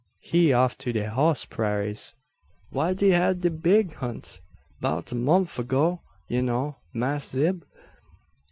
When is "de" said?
0.91-1.07, 2.93-3.09, 3.41-3.51